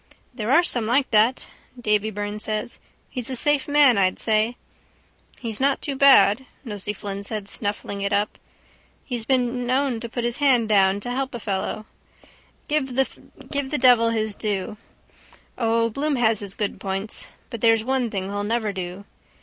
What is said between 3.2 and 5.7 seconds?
a safe man, I'd say. —He's